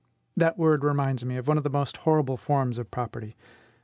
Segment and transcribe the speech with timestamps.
[0.35, 3.35] That word reminds me of one of the most horrible forms of property.